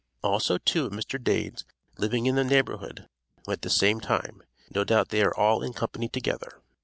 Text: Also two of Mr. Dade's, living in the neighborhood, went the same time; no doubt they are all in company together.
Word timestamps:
Also 0.23 0.57
two 0.57 0.87
of 0.87 0.91
Mr. 0.93 1.23
Dade's, 1.23 1.63
living 1.99 2.25
in 2.25 2.33
the 2.33 2.43
neighborhood, 2.43 3.07
went 3.45 3.61
the 3.61 3.69
same 3.69 3.99
time; 3.99 4.41
no 4.73 4.83
doubt 4.83 5.09
they 5.09 5.21
are 5.21 5.37
all 5.37 5.61
in 5.61 5.73
company 5.73 6.09
together. 6.09 6.59